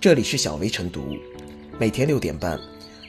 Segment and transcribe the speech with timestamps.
[0.00, 1.14] 这里是小薇晨读，
[1.78, 2.58] 每天六点半，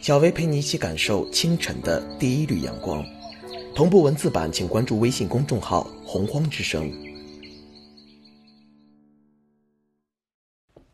[0.02, 3.02] 小薇陪你一起感受清晨的第一缕阳光。
[3.74, 6.92] 同步文字版，请关注微信公众号“洪荒之声”。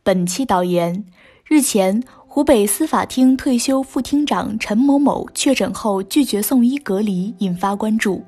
[0.04, 1.04] 本期导言：
[1.48, 8.24] 日前，湖北司法厅退休副厅长陈某某确诊后拒绝送医隔离，引发关注。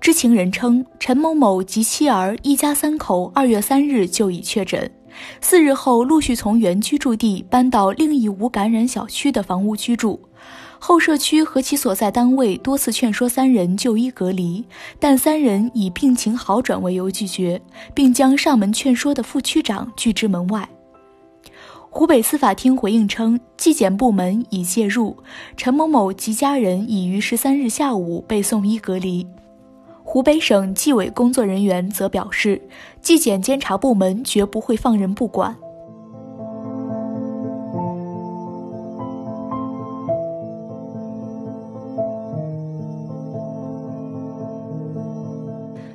[0.00, 4.90] 知情人称，陈某某及妻儿一家三口二月三日就已确诊。
[5.40, 10.20] 四日后，陆续从原居住地搬到另一无感染小区的房屋居住。
[10.78, 14.64] 后社区和其所在单位多次劝说三人就医隔离，
[14.98, 17.62] 但三人以病情好转为由拒绝，
[17.94, 20.68] 并将上门劝说的副区长拒之门外。
[21.88, 25.16] 湖北司法厅回应称，纪检部门已介入，
[25.56, 29.24] 陈某某及家人已于十三日下午被送医隔离。
[30.12, 32.60] 湖北省纪委工作人员则表示，
[33.00, 35.56] 纪检监察部门绝不会放任不管。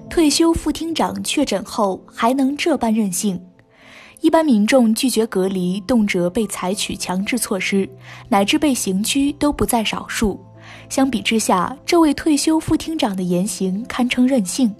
[0.10, 3.40] 退休副厅长确诊后还能这般任性？
[4.22, 7.88] 一般民众拒绝隔离，动辄被采取强制措施，
[8.30, 10.47] 乃至被刑拘都不在少数。
[10.90, 14.74] 相比之下，这位退休副厅长的言行堪称任性，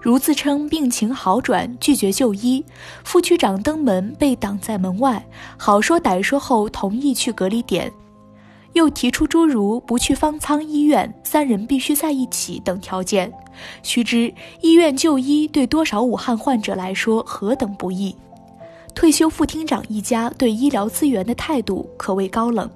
[0.00, 2.64] 如自称病情好转拒绝就医，
[3.04, 7.92] 副区长登门被挡在门外，好说歹说后同意去隔离点，
[8.72, 13.32] 又提出诸如不去方舱医院、三人必须在一起等条件。
[13.82, 18.14] 须知医院就医对多少武汉患者来说何等不易，
[18.94, 22.70] 退休副厅长一家对医疗资源的态度可谓高冷。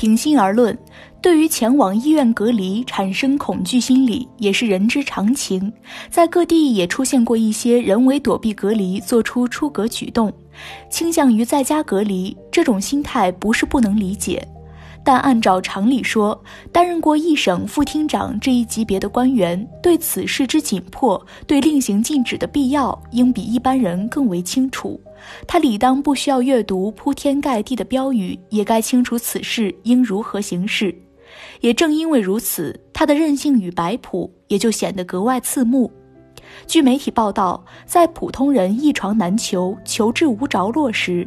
[0.00, 0.74] 平心而论，
[1.20, 5.70] 对于前往医院隔离产生恐惧心理也是人之常情。
[6.08, 10.32] 在各地也出现过一些人为躲避隔离，做出出格举动，
[10.90, 12.34] 倾向于在家隔离。
[12.50, 14.42] 这种心态不是不能理解。
[15.04, 24.98] 但按照常理说，担任过一省副厅长这一级别的官员，对此事之紧迫，对令行禁止的必要，应比一般人更为清楚。
[25.46, 30.94] 他理当不需要阅读铺天盖地的标语，也该清楚此事应如何行事。
[31.60, 35.90] 也正因为如此，他的任性与摆谱也就显得格外刺目。
[36.66, 41.26] 据媒体报道，在普通人一床难求、求治无着落时，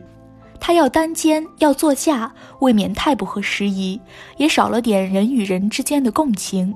[0.59, 3.99] 他要单肩，要坐驾，未免太不合时宜，
[4.37, 6.73] 也少了点人与人之间的共情。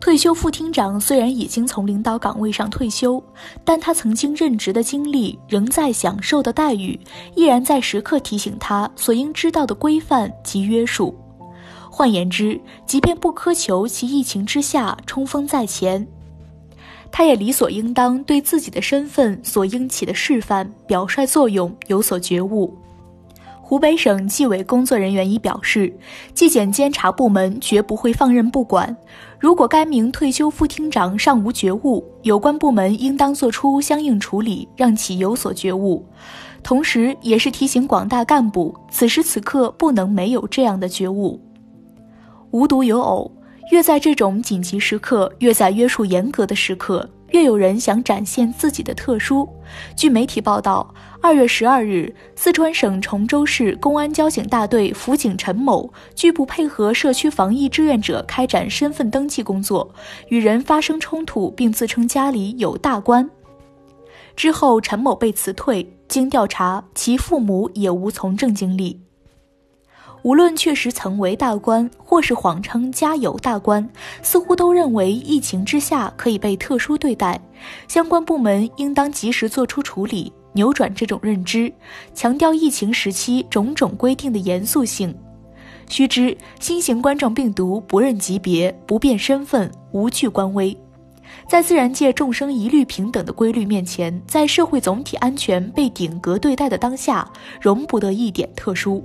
[0.00, 3.22] 退休副厅长虽然已经从领导岗位上退休，
[3.64, 6.98] 但他曾经任职的经历，仍在享受的待遇，
[7.34, 11.14] 依然在时刻提醒他所应知道的规范及约束。
[11.90, 16.06] 换言之，即便不苛求其疫情之下冲锋在前。
[17.10, 22.72] 他也理所应当对自己的身份所应起的示范、表率作用有所觉悟。
[23.68, 25.92] 湖北省纪委工作人员已表示，
[26.32, 28.96] 纪检监察部门绝不会放任不管。
[29.38, 36.02] 如果该名退休副厅长尚无觉悟，有关部门应当作出相应处理，让其有所觉悟。
[36.62, 41.38] 同时，也是提醒广大干部，此时此刻不能没有这样的觉悟。
[42.52, 43.30] 无独有偶。
[43.70, 49.48] 越在这种紧急时刻，越在约束严格的时刻，越有人想展现自己的特殊。
[49.96, 59.94] 据媒体报道，二月十二日，四川省崇州市公安交警大队辅警陈某拒不配合社区防疫志愿者开展身份登记工作，
[60.28, 63.28] 与人发生冲突，并自称家里有大官。
[64.36, 65.94] 之后，陈某被辞退。
[66.08, 69.07] 经调查，其父母也无从政经历。
[70.28, 73.88] 无论确实曾为大官，或是谎称家有大官，
[74.20, 77.40] 似乎都认为疫情之下可以被特殊对待，
[77.88, 81.72] 相关部门应当及时做出处理，扭转这种认知，
[82.12, 85.16] 强调疫情时期种种规定的严肃性。
[85.88, 90.76] 须知，新型冠状病毒不认级别、不辨身份、无惧官威，
[91.48, 97.26] 在自然界众生一律平等的规律面前，在社会总体安全被顶格对待的当下，
[97.62, 99.02] 容不得一点特殊。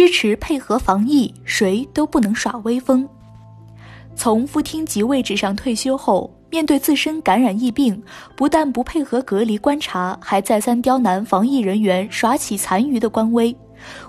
[0.00, 3.06] 支持配合防疫，谁都不能耍威风。
[4.16, 8.02] 从副厅级位置上退休后，面对自身感染疫病，
[8.34, 13.54] 不但不配合隔离观察，还再三刁难防疫人员，耍起残余的官威。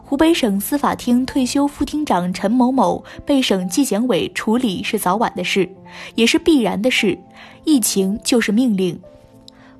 [0.01, 5.69] 湖北省司法厅退休副厅长陈某某被省纪检委处理是早晚的事，
[6.15, 7.19] 也是必然的事。
[7.65, 8.97] 疫情就是命令。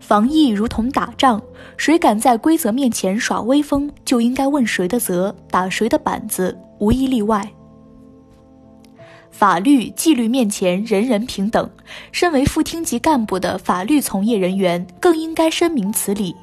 [0.01, 1.41] 防疫如同打仗，
[1.77, 6.57] 谁敢在规则面前耍威风，就应该问谁的责，打谁的板子。
[6.79, 7.47] 无一例外。
[9.29, 11.69] 法律纪律面前人人平等，
[12.11, 16.35] 身为副厅级干部的法律从业人员更应该深明此理。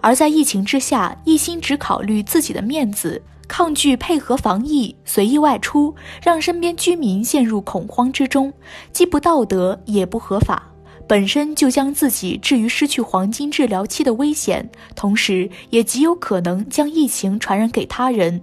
[0.00, 8.52] 而在疫情之下，一心只考虑自己的面子，抗拒配合防疫，随意外出，让身边居民陷入恐慌之中，
[8.92, 10.73] 既不道德也不合法，
[11.06, 18.40] 本身就将自己置于失去黄金治疗期的危险，同时也极有可能将疫情传染给他人。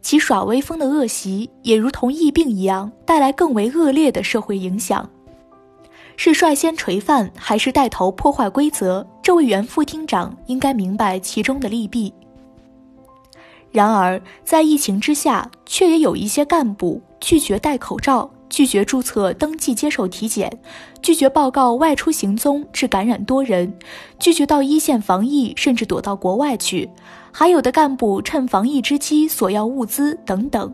[0.00, 5.08] 其耍威风的恶习，也如同疫病一样，带来更为恶劣的社会影响。
[6.16, 9.06] 是率先垂范，还是带头破坏规则？
[9.22, 12.12] 这位原副厅长应该明白其中的利弊。
[13.72, 20.60] 然而，在疫情之下，却也有一些干部拒绝戴口罩，拒绝注册登记接受体检，
[21.02, 23.76] 拒绝报告外出行踪致感染多人，
[24.20, 26.88] 拒绝到一线防疫，甚至躲到国外去。
[27.32, 30.72] 还有的干部趁防疫之机索要物资等等，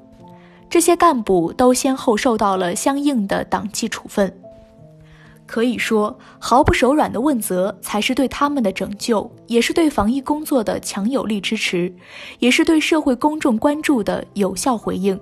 [0.68, 4.30] 这些干部都先后受到了相应的党纪处分。
[5.46, 11.90] 可以说，毫不手软的问责才是对他们的拯救，也是对防疫工作的强有力支持，
[12.40, 15.18] 也是对社会公众关注的有效回应。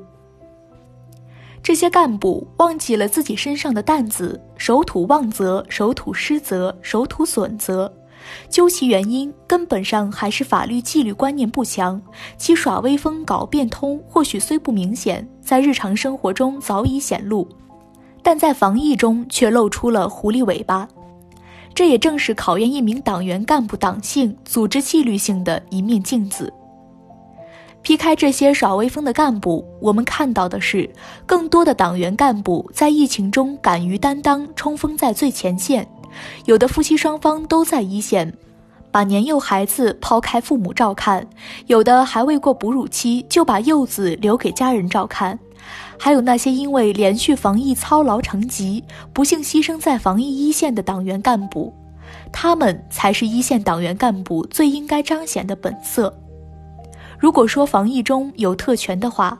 [1.68, 7.92] 这些干部忘记了自己身上的担子，守土忘责，守土失责，守土损责。
[8.48, 12.00] 究其原因，根本上还是法律纪律观念不强。
[12.38, 17.46] 其耍威风、搞变通，或许虽不明显，在日常生活中早已显露，
[18.22, 20.88] 但在防疫中却露出了狐狸尾巴。
[21.74, 26.50] 这也正是考验一名党员干部党性、组织纪律性的一面镜子。
[27.88, 30.86] 劈开这些耍威风的干部，我们看到的是
[31.24, 35.88] 更多的党员干部在疫情中敢于担当，冲锋在最前线。
[36.44, 38.30] 有的夫妻双方都在一线，
[38.90, 41.22] 把年幼孩子抛开父母照看；
[41.66, 45.34] 有的还未过哺乳期就把幼子留给家人照看；
[45.98, 48.84] 还有那些因为连续防疫操劳成疾，
[49.14, 51.72] 不幸牺牲在防疫一线的党员干部，
[52.30, 56.14] 他们才是一线党员干部最应该彰显的本色。
[57.18, 59.38] 如果说防疫中有特权的话，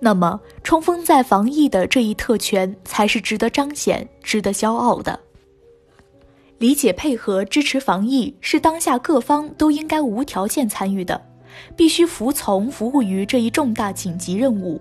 [0.00, 5.18] 那么冲锋在防疫的这一特权才是值得彰显、值得骄傲的。
[6.58, 11.20] 理解、配合、支持防疫是当下各方都应该无条件参与的，
[11.76, 14.80] 必须服从、服务于这一重大紧急任务。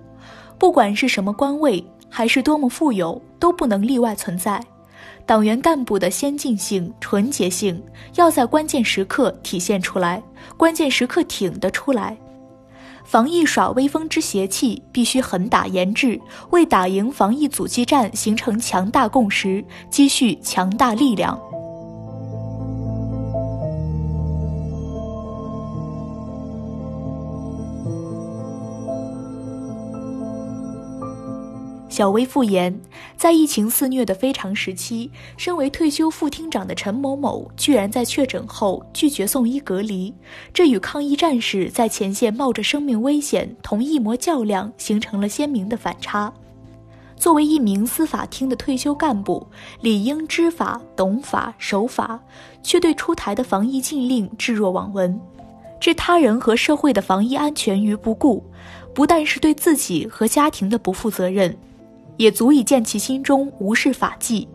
[0.57, 4.63] 不管是什么官位，还是多么富有，都不能例外存在。
[5.25, 7.81] 党员干部的先进性、纯洁性
[8.15, 10.21] 要在关键时刻体现出来，
[10.57, 12.17] 关键时刻挺得出来。
[13.05, 16.19] 防疫耍威风之邪气必须狠打严治，
[16.51, 21.39] 为打赢防疫阻击战形成强大共识，积蓄强大力量。
[31.93, 32.75] 小微复言，
[33.15, 40.11] 在疫情肆虐的非常时期，身为退休副厅长的陈某某，居然在确诊后拒绝送医隔离，
[40.51, 46.33] 这与抗疫战士在前线冒着生命危险同一模较量，形成了鲜明的反差。
[47.15, 49.45] 作为一名司法厅的退休干部，
[49.81, 52.19] 理应知法、懂法、守法，
[52.63, 55.21] 却对出台的防疫禁令置若罔闻，
[55.79, 58.43] 置他人和社会的防疫安全于不顾，
[58.95, 61.55] 不但是对自己和家庭的不负责任。
[62.17, 64.47] 也足以见其心中无视法纪，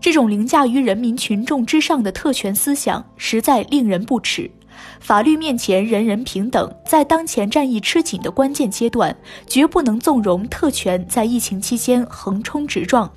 [0.00, 4.50] 这种凌驾于人民群众之上的特权思想，实在令人不齿。
[4.98, 9.14] 法律面前人人平等，在当前战役吃紧的关键阶段，
[9.46, 13.10] 绝不能纵容特权在疫情期间横冲直撞，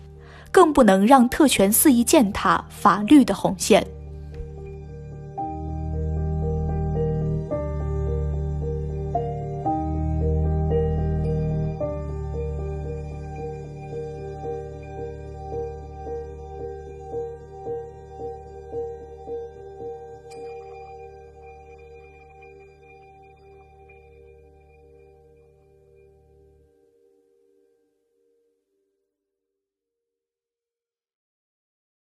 [0.51, 3.85] 更不能让特权肆意践踏法律的红线。